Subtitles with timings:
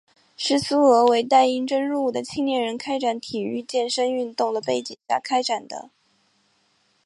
[0.35, 5.91] 是苏俄为待应征入伍的青年人开展体育健身运动的背景下开展的。